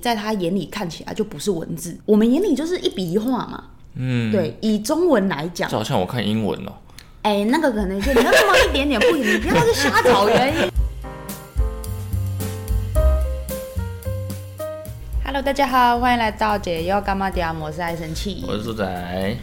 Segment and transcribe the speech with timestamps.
[0.00, 3.64] 在他眼里看起来就不是文字，我们眼里就是一笔一画嘛。
[3.96, 6.72] 嗯，对，以中文来讲就，好像我看英文哦。
[7.22, 10.70] 哎、那个可能就你要那么一点点不一定，你不要去瞎找原因。
[15.24, 18.44] Hello，大家好，欢迎来到解忧干妈点，我是爱生气。
[18.46, 19.36] 我是猪仔，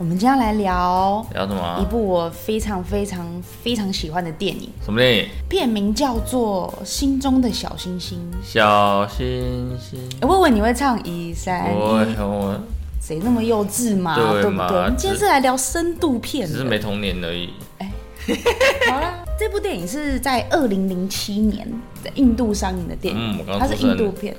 [0.00, 1.78] 我们今天要来聊聊什么？
[1.78, 3.26] 一部我非常非常
[3.62, 5.28] 非常喜欢的电影，什么电影？
[5.46, 8.18] 片名叫做《心中的小星星》。
[8.42, 10.00] 小星星。
[10.22, 12.58] 哎我以为你会唱一三我一，我
[12.98, 14.16] 谁那么幼稚嘛？
[14.16, 14.78] 对嘛对不对？
[14.78, 16.48] 我们今天是来聊深度片。
[16.48, 17.50] 只是没童年而已。
[17.76, 17.92] 哎
[18.88, 21.70] 好啦，这部电影是在二零零七年
[22.02, 24.34] 在印度上映的电影，嗯我刚它是印度片。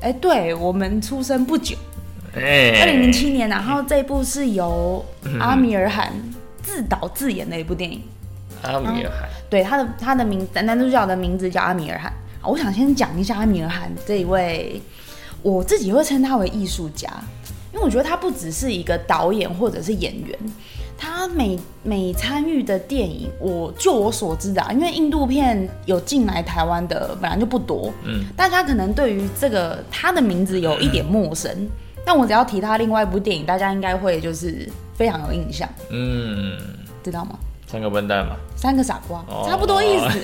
[0.00, 1.76] 哎、对我们出生不久，
[2.36, 6.12] 哎，二零零七年，然后这部是由嗯阿米尔汗
[6.62, 8.00] 自导自演的一部电影。
[8.62, 9.28] 阿米尔汗。
[9.48, 12.12] 对，他的他的名男主角的名字叫阿米尔汗。
[12.42, 14.80] 我想先讲一下阿米尔汗这一位，
[15.42, 17.08] 我自己会称他为艺术家，
[17.72, 20.38] 因为我觉得他不只是一个导演或者是演员，
[20.98, 31.50] 他每每参与的电影，我就我所知的、啊，因为印度片有进来台湾的本来就不多，嗯，大家可能对于这个他的名字有一点陌生，
[32.04, 36.58] 但我只要提他另外一部电影，大家应该会就是非常有印象，嗯，
[37.02, 37.38] 知道吗？
[37.66, 38.36] 三个笨蛋嘛。
[38.56, 40.20] 三个傻瓜，哦差不多意思。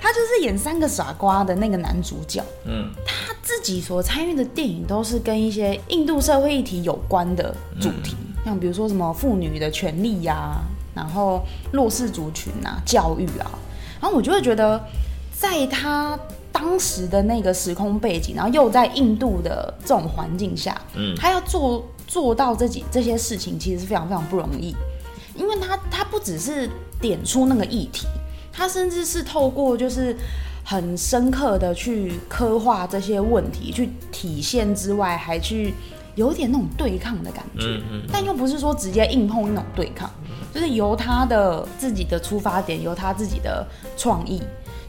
[0.00, 10.60] 他就是演三个傻瓜的那个男主角，嗯他自己所参与的电影都是跟一些印度社会议题有关的主题，像比如说什么妇女的权利呀、
[10.94, 13.48] 然后弱势族群啊、教育啊，
[14.00, 14.82] 然后我就会觉得，
[15.32, 16.18] 在他
[16.62, 24.74] 当时的那个时空背景，然后又在印度的这种环境下，嗯他要做做到这几这些事情，其实是非常非常不容易。
[25.34, 28.06] 因为他他不只是点出那个议题，
[28.52, 30.16] 他甚至是透过就是
[30.64, 35.74] 很深刻的去刻画这些问题，去体现之外，还去
[36.14, 40.08] 有点那种对抗的感觉，嗯嗯但又不是说直接硬碰那种对抗，
[40.54, 44.40] 就是由他的自己的出发点，由他自己的创意。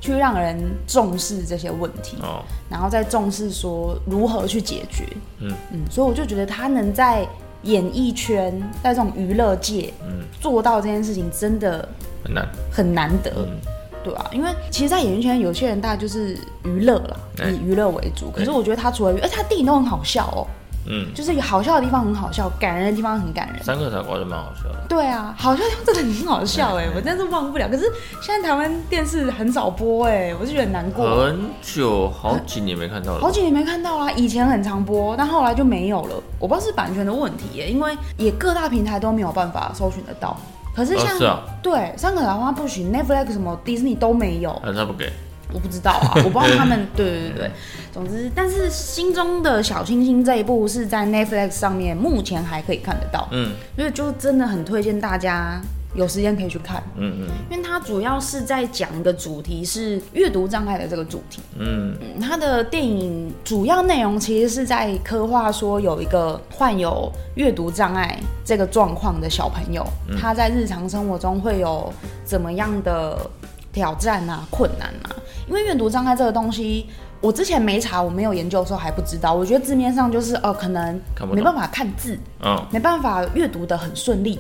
[0.03, 5.07] 去让人重视这些问题，哦，然后再重视说如何去解决。
[5.39, 5.49] 嗯。
[5.71, 7.25] 嗯，所以我就觉得他能在
[7.61, 8.51] 演艺圈，
[8.83, 11.87] 在这种娱乐界，嗯，做到这件事情，真的
[12.21, 12.45] 很难。
[12.69, 13.09] 很难。
[13.23, 13.57] 得，嗯。
[14.03, 17.49] 对啊，因为其实，在演艺圈，有些人大概就是娱乐啦，哎。
[17.49, 18.29] 以娱乐为主。
[18.29, 20.43] 可是我觉得他除了娱，而且他电影都很好笑哦，
[20.85, 23.63] 嗯，就是有好笑的地方很好笑，感人的地方很感人。
[23.63, 24.79] 三个傻瓜就蛮好笑的。
[24.89, 27.67] 对啊，好笑的地方真的很好笑哎，我真的是忘不了。
[27.69, 27.83] 可是
[28.21, 31.25] 现在台湾电视很少播哎，我就觉得难过。
[31.25, 33.19] 很久，好几年没看到了。
[33.19, 36.15] 好几年没看到啦，以前很常播，但后来就没有了。
[36.39, 40.35] 我不知道是版权的问题耶，因为也各大平台都没有办法搜寻得到。
[40.75, 45.11] 可是像、哦是啊对三个老花不行，Netflix 什么 Disney 都没有，他不给？
[45.53, 47.51] 我不知道啊， 我不知道他们对对对对。
[47.93, 53.51] 总之，但是心中的小星星这一部是在 Netflix 上面目前还可以看得到，嗯。
[53.75, 55.61] 所以就真的很推荐大家
[55.93, 56.81] 有时间可以去看。
[56.95, 57.27] 嗯嗯。
[57.51, 61.95] 因为它主要是在讲一个主题是阅读障碍的这个主题，嗯。
[62.01, 69.85] 嗯，它的电影主要内容其实是在刻画说有一个患有阅读障碍这个状况的小朋友，
[70.19, 71.93] 他在日常生活中会有
[72.25, 73.29] 怎么样的
[73.73, 75.09] 挑战啊、困难啊？
[75.47, 76.87] 因为阅读障碍这个东西，
[77.19, 79.33] 我之前没查，我没有研究的时候还不知道。
[79.33, 80.97] 我觉得字面上就是呃，可能
[81.33, 84.39] 没办法看字，嗯没办法阅读的很顺利。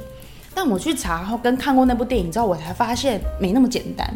[0.55, 4.07] 但我去查，后跟看过那部电影之后，我才发现没那么简单。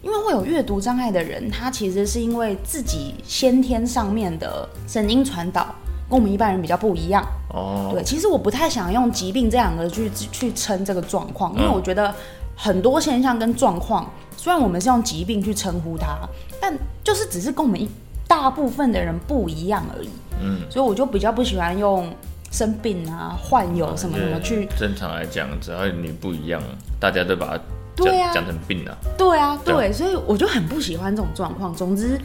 [0.00, 5.66] 因为会有阅读障碍的人，他其实是因为自己先天上面的神经传导
[6.10, 7.24] 跟我们一般人比较不一样。
[7.50, 12.12] 哦，对，其实我不太想用疾病这两个去去称这个状况，因为嗯我觉得
[12.56, 16.18] 很多现象跟状况，虽然我们是用疾病去称呼它，
[16.60, 17.88] 但就是只是跟我们一
[18.28, 20.08] 大部分的人不一样而已。
[20.40, 22.12] 嗯，所以我就比较不喜欢用
[22.50, 24.68] 生病啊、患有什么什么去。
[24.78, 26.62] 正常来讲，只要你不一样，
[27.00, 28.96] 大家都把它讲对啊讲成病了。
[29.16, 31.74] 对啊，对，所以我就很不喜欢这种状况。
[31.74, 32.18] 总之，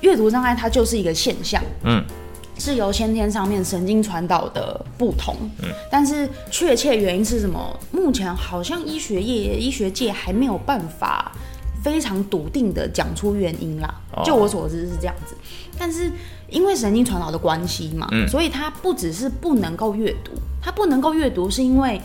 [0.00, 2.04] 阅读障碍它就是一个现象，嗯
[2.58, 5.34] 是由先天上面神经传导的不同。
[5.62, 7.78] 嗯，但是确切原因是什么？
[7.90, 11.32] 目前好像医学业、医学界还没有办法
[11.82, 13.94] 非常笃定的讲出原因啦。
[14.12, 15.34] 哦就我所知是这样子，
[15.78, 16.10] 但是
[16.48, 22.00] 因为神经传导的关系嘛，嗯所以它不只是不能够阅读，它不能够阅读是因为。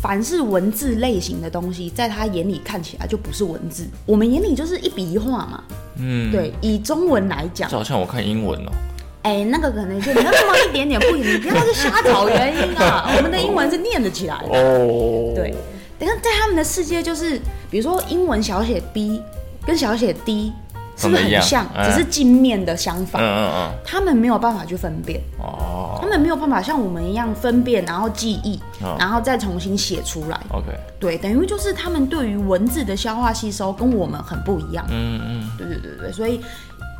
[0.00, 5.64] 凡是文字类型的东西，在他眼里看起来就不是文字，我们眼里就是一笔一画嘛。
[5.96, 8.70] 嗯，对，以中文来讲就，好像我看英文哦。
[9.22, 13.10] 哎、那个可能就你要这么一点点不一定，你不要去瞎找原因啊。
[13.16, 14.48] 我们的英文是念得起来的。
[14.48, 15.54] 哦，对，
[15.98, 17.38] 但是在他们的世界，就是
[17.70, 19.20] 比如说英文小写 b
[19.66, 20.52] 跟小写 d
[20.96, 21.66] 是不是很像？
[21.76, 30.40] 嗯只是镜面的相嗯嗯，嗯他们没有办法去分辨，嗯，哦他们没有办法像我们一样分辨，然后记忆，哦然后再重新写出来。
[30.50, 30.66] ，OK，
[30.98, 34.84] 对，等于就是他们对于文字的消化吸收跟我们很不一样。
[34.90, 36.40] 嗯嗯，对对对对，所以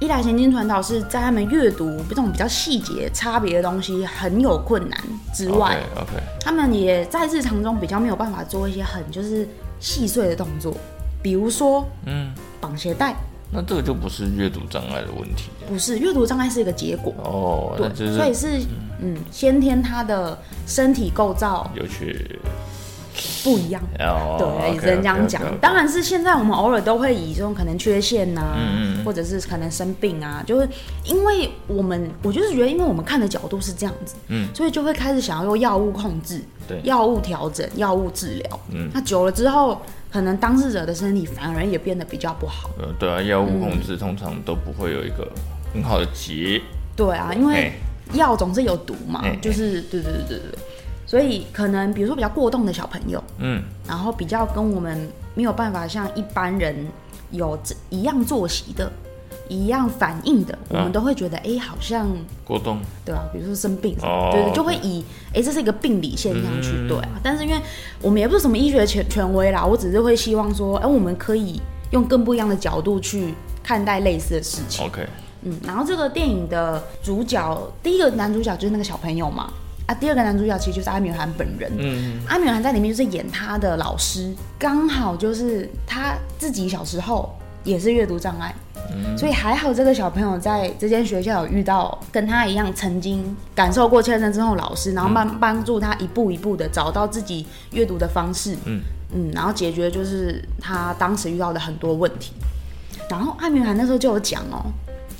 [0.00, 5.00] 一来行经传导是在他们阅读这种比较细节差别的东西很有困难
[5.34, 9.48] 之外 OK 他们也在日常中比较没有办法做一些很就是
[9.80, 10.76] 细碎的动作，
[11.22, 13.14] 比如说嗯，绑鞋带，
[13.50, 15.50] 那这个就不是阅读障碍的问题。
[15.68, 17.14] 不是阅读障碍是一个结果。
[17.18, 18.66] 哦，对，就是所以是
[19.00, 20.36] 嗯，先天他的
[20.66, 22.38] 身体构造有去
[23.42, 25.42] 不一样，哦，对，也只能这样讲。
[25.60, 30.68] 当然是现在我们偶尔都会以这种可能缺陷呐、嗯或者是可能生病啊，就是
[31.04, 36.80] 因为我们，我就是觉得，因为我们看的角度是这样子，嗯，所以就会开始想要用药物控制、对。
[36.82, 38.60] 药物调整、药物治疗。
[38.70, 38.90] 嗯。
[38.92, 39.80] 那久了之后，
[40.10, 42.70] 可能当事者的身体反而也变得比较不好。
[42.78, 45.26] 呃，对啊，药物控制通常都不会有一个
[45.72, 46.60] 很好的结，
[46.94, 47.72] 对啊，因为
[48.12, 50.58] 药总是有毒嘛就是对对对对对，
[51.08, 56.86] 所以可能比如说比较过动的小朋友，嗯，然后比较跟我们没有办法像一般人
[57.30, 58.92] 有这一样作息的、
[59.48, 62.06] 一样反应的，我们都会觉得哎、诶好像
[62.44, 66.88] 过动，对吧、比如说生病哦对对，就会以哎、诶这是一个病理现象去、嗯。
[66.88, 67.08] 对啊。
[67.22, 67.58] 但是因为
[68.02, 71.58] 我们也不是什么医学权权威啦，我只是会希望说，哎、我们可以
[71.92, 73.32] 用更不一样的角度去
[73.62, 74.84] 看待类似的事情。
[74.84, 75.06] OK，
[75.40, 79.50] 嗯，然后这个电影的主角，第一个男主角就是那个小朋友嘛，
[79.88, 81.72] 啊，第二个男主角其实就是阿米尔汗本人。
[81.78, 88.54] 嗯，阿米尔汗在里面就是演他的老师，刚好就是他自己小时候也是阅读障碍，
[89.16, 98.82] 所以还好这个小朋友在这间学校有遇到跟他一样曾经感受过欠身之后的老师，然后帮帮助他一步一步的找到自己阅读的方式，嗯。
[99.10, 102.34] 嗯，然后解决就是他当时遇到的很多问题。
[103.08, 104.66] 然后阿米尔汗那时候就有讲哦，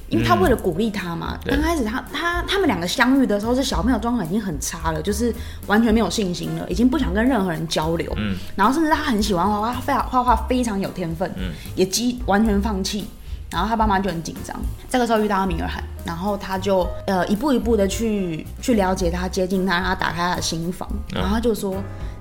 [0.09, 5.35] 因为他为了鼓励他嘛，对刚开始他他他们两个相遇的时候，是小朋友状况已经很差了，就是
[5.67, 8.13] 完全没有信心了，已经不想跟任何人交流。
[8.17, 13.07] 嗯，然后甚至他很喜欢画画，他非常画画非常有天分，嗯，也几完全放弃。
[13.51, 14.55] 然后他爸妈就很紧张，
[14.91, 21.75] 这个时候遇到阿米尔汗，然后他就呃一步一步的去去了解他，接近他，让他打开他的心房，然后他就说，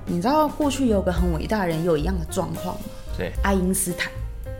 [0.06, 2.80] 你知道过去有个很伟大的人有一样的状况吗？
[3.18, 4.10] 对，爱因斯坦。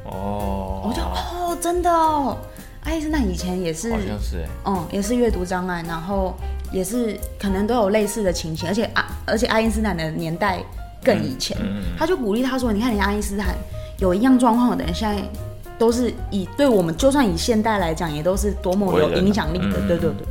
[0.04, 2.36] 哦，我就哦，真的哦，
[2.88, 6.34] 爱因斯坦以前也是好，像是哎，嗯，也是阅读障碍，然后
[6.72, 10.64] 也是可能都有类似的情形，而且啊，而且爱因斯坦的年代
[11.04, 13.54] 更以前，嗯嗯他就鼓励他说，你看，你爱因斯坦
[13.98, 15.22] 有一样状况的人，现在
[15.78, 20.26] 都是以对我们，就算以现代来讲，也都是多么有影响力的，对对对对，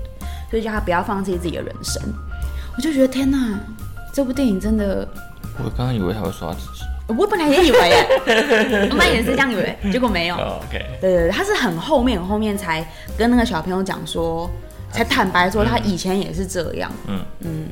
[0.50, 2.02] 所以叫他不要放弃自己的人生。
[2.76, 3.60] 我就觉得天哪，
[4.12, 5.08] 这部电影真的。
[5.64, 8.08] 我刚刚以为他会刷自己我本来也以为耶，
[8.92, 10.36] 我本来也是这样以为，结果没有。
[10.36, 12.86] 哦，OK，对对对，他是很后面很后面才
[13.18, 14.50] 跟那个小朋友讲说，
[14.92, 17.20] 才坦白说他以前也是这样，嗯。
[17.40, 17.68] 嗯，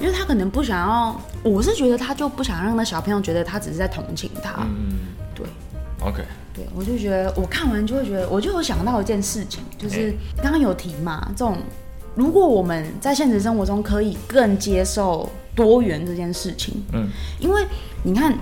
[0.00, 4.98] 因为他可能不想要，我是觉得他就不想让那小朋友觉得他只是在同情他，嗯。
[5.32, 5.46] 对
[6.00, 10.12] ，OK，对，我就觉得我看完就会觉得，我就有想到一件事情，就是
[10.42, 11.56] 刚刚有提嘛，这种
[12.16, 17.08] 如果我们在现实生活中可以更接受多元这件事情，嗯，
[17.38, 17.64] 因为
[18.02, 18.34] 你看。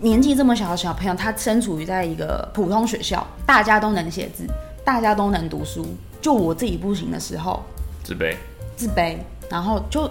[0.00, 4.46] 年纪这么小的小朋友，他身处于在一个普通学校，大家都能写字，
[4.84, 5.86] 大家都能读书，
[6.20, 7.62] 就我自己不行的时候，
[8.04, 8.36] 自卑，
[8.76, 9.16] 自卑，
[9.50, 10.08] 然后就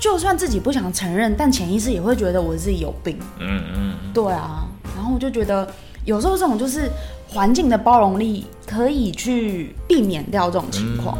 [0.00, 3.18] 就算自己不想承认，但潜意识也会觉得我自己有病。
[3.38, 5.68] 嗯嗯，对啊，然后我就觉得
[6.04, 6.90] 有时候这种就是
[7.28, 11.16] 环境的包容力可以去避免掉这种情况。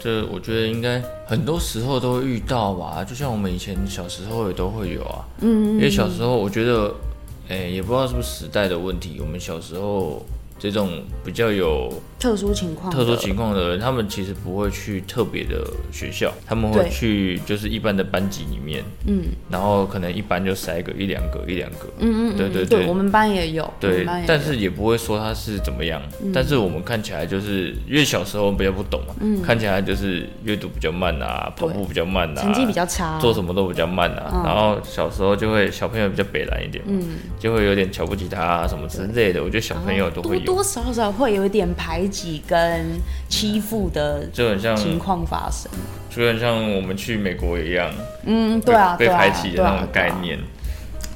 [0.00, 6.92] 这我觉得应该很多时候都会遇到吧，就像我们以前小时候也都会有啊，嗯，因为小时候我觉得，
[7.48, 10.24] 哎、也不知道是不是时代的问题，我们小时候
[10.58, 19.24] 这种比较有特殊情况，特殊情况的人，他们其实不会去特别的学校，他们会去就是一般的班级里面，嗯。
[19.50, 22.78] 然后可能一般就塞个一两个一两个，嗯嗯嗯，对对对。
[22.82, 26.00] 对我们班也有，对但是也不会说他是怎么样，
[26.32, 34.42] 但是我们看起来就是因为小时候比较不懂嘛，看起来就是阅读比较慢啊，跑步比较慢啊，成绩比较差，做什么都比较慢啊，嗯。
[34.44, 37.02] 然后小时候就会小朋友比较北蓝一点，嗯，
[37.38, 45.70] 就会有点瞧不起他啊什么之类的，我觉得小朋友都会有，多多少少会有一点排挤跟欺负的就很像情况发生。
[46.10, 47.90] 就很像我们去美国一样，
[48.26, 50.38] 嗯，对啊，被排挤的那种对啊对啊概念，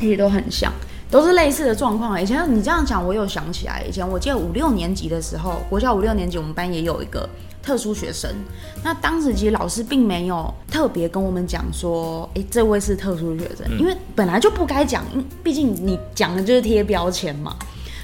[0.01, 0.73] 其实都很像，
[1.11, 2.21] 都是类似的状况。
[2.21, 7.29] 以前你这样讲，我有想起来，以前我记得五六年级的时候，国小五六年级，我们班也有一个
[7.63, 8.35] 特殊学生。
[8.83, 17.55] 那当时其实老师并没有特别跟我们讲说，诶，这位是特殊学生，因为本来就不该讲，因毕竟你讲的就是贴标签嘛。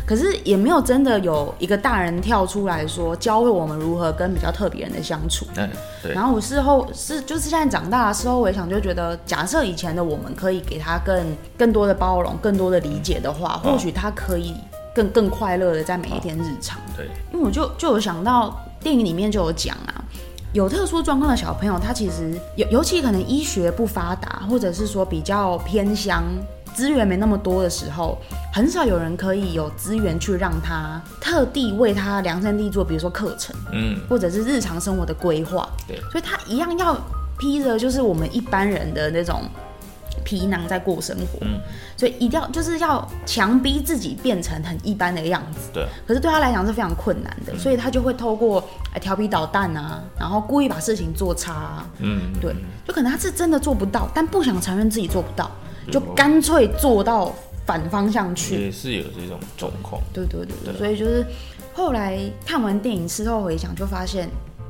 [0.05, 5.47] 可是也没有真的有一个大人跳出来说教会我们如何跟比较特别人的相处。
[5.57, 5.69] 嗯，
[6.03, 14.55] 对，然后我事后是就是现在长大的时候，我也想就觉得，假设以前的我们可以给他更更多的包容、更多的理解的话，或许他可以
[14.95, 16.79] 更更快乐的在每一天日常。
[16.97, 20.05] 对，因为我就就有想到电影里面就有讲啊，
[20.53, 26.25] 有特殊状况的小朋友，他其实尤尤其可能医学不发达，或者是说比较偏乡。
[26.75, 28.19] 资源没那么多的时候，
[28.53, 35.69] 很少有人可以有资源去让他特地为他量身定做，比如说课程，嗯，或者是日常生活的规划。
[35.87, 36.97] 对，所以他一样要
[37.39, 39.43] 披着就是我们一般人的那种
[40.25, 41.39] 皮囊在过生活。
[41.43, 41.61] 嗯，
[41.97, 45.71] 所以一定要就是要强逼自己变成很一般的样子。
[45.73, 48.63] 对，可是对他来讲是非常困难的，所以他就会透过
[48.95, 51.87] 呃调皮捣蛋啊，然后故意把事情做差啊。
[51.99, 52.55] 嗯，对，
[52.87, 55.51] 就可能他是真的做不到，但不想承认自己做不到。
[55.91, 57.33] 就干脆做到
[57.67, 60.01] 反方向去，也是有这种状况。
[60.13, 61.25] 对对对对，所以就是
[61.73, 64.29] 后来看完电影事后回想，就发现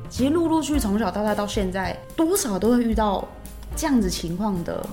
[0.09, 3.27] 其实陆陆续从小到大到现在，多少都会遇到
[3.75, 4.85] 这样子情况的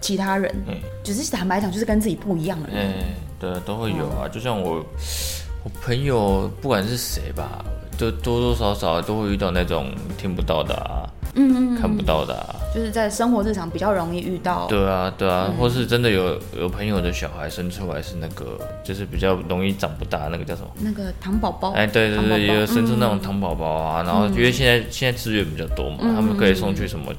[0.00, 0.54] 其他人。
[0.66, 2.76] 嗯，只是坦白讲，就是跟自己不一样的人。
[2.76, 2.94] 哎，
[3.38, 4.28] 对，都会有啊。
[4.28, 4.84] 就像我，
[5.62, 7.64] 我朋友不管是谁吧，
[7.96, 11.08] 都多多少少都会遇到那种听不到的啊。
[11.34, 14.66] 嗯嗯，看不到的，啊就是在生活日常比较容易遇到。
[14.66, 20.68] 对啊，对啊，或是真的有有朋友的小孩生出来是那个，就是比较容易长不大，那个叫什么？
[20.80, 21.70] 那个糖宝宝。
[21.72, 24.02] 哎，对对对，也有生出那种糖宝宝啊。
[24.02, 27.12] 然后因为现在现在资源比较多嘛，他们可以送去什么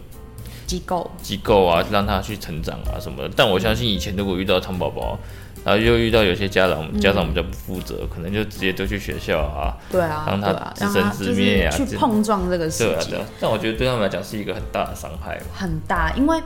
[0.65, 3.31] 机构机构啊，让他去成长啊什么的。
[3.35, 5.17] 但我相信以前如果遇到糖宝宝。
[5.65, 13.09] 然后又遇到有些家长，家长比较不负责，可能就直接丢去学校啊，对啊，让他自生自灭啊，去碰撞这个事情。
[13.09, 15.41] 对啊，但我觉得对他们来讲是一个很大的伤害。
[15.51, 16.39] 很大，因为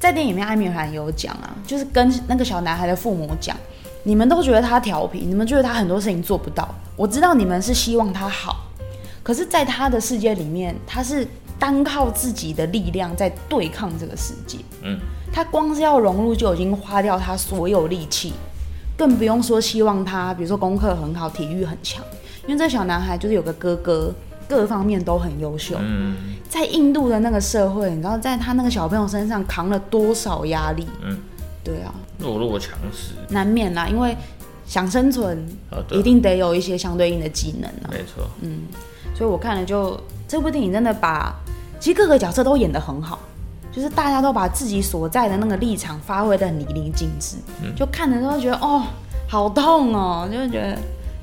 [0.00, 3.54] 在电影里面，艾米尔有讲啊，就是跟那个小男孩的父母讲，
[4.02, 6.66] 你们都觉得他调皮，你们觉得他很多事情做不到。
[6.96, 8.64] 我知道你们是希望他好，
[9.22, 11.28] 可是，在他的世界里面，他是
[11.58, 14.56] 单靠自己的力量在对抗这个世界。
[14.80, 14.98] 嗯，
[15.30, 18.32] 他光是要融入就已经花掉他所有力气。
[18.96, 22.02] 更不用说希望他，比如说功课很好，体育很强，
[22.46, 24.14] 因为这小男孩就是有个哥哥，
[24.48, 25.76] 各方面都很优秀。
[25.80, 26.16] 嗯，
[26.48, 30.86] 在印度的那个社会，你知道，在他那个小朋友身上扛了多少压力？
[31.02, 31.18] 嗯，
[31.64, 34.16] 对啊，弱肉强食，难免啦，因为
[34.66, 35.44] 想生存，
[35.90, 37.90] 一定得有一些相对应的技能啊。
[37.90, 38.60] 没错，嗯，
[39.14, 41.34] 所以我看了就这部电影真的把，
[41.80, 43.18] 其实各个角色都演得很好。
[43.74, 47.36] 就是大家都把自己所在的那个立场发挥的很淋漓尽致，
[47.74, 48.84] 就看的时候觉得哦，
[49.28, 50.78] 好痛哦，就觉得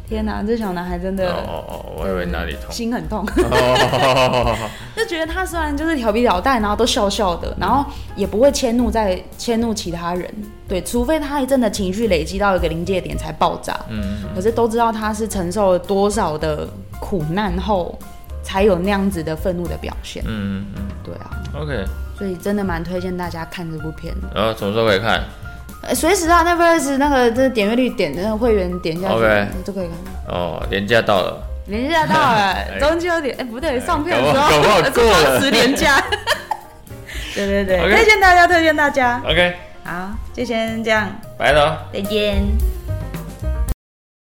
[0.10, 3.26] 天哪，这小男孩真的哦哦，我以为哪里痛，心很痛，
[4.94, 10.30] 就觉得他虽然就是调皮捣蛋，然后都笑笑的，然后也不会迁怒在迁怒其他人，
[10.68, 16.68] 对，除非他一阵的情绪累积到一个临界点才爆炸，嗯，可是都知道他是承受了多少的
[17.00, 17.98] 苦难后，
[18.44, 21.86] 才有那样子的愤怒的表现，嗯嗯嗯，对啊，OK。
[22.18, 24.28] 所以真的蛮推荐大家看这部片的。
[24.36, 25.24] 然后什么时候可以看？
[25.96, 30.36] 随时啊，那 v s 那个这点阅率点的那个会员点下去，OK 都可以看。
[30.36, 36.00] 哦，年假到了，年假到了， 中秋点哎不对，上片的时候超时 年假。
[37.34, 39.20] 对对对，推荐大家，推荐大家。
[39.26, 42.44] OK，好，就先这样，拜了，再见。